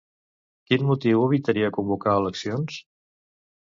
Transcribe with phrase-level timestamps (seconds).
[0.69, 2.85] Quin motiu evitaria convocar eleccions?